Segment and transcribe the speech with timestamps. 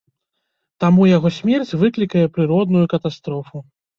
[0.83, 3.57] Таму яго смерць выклікае прыродную катастрофу.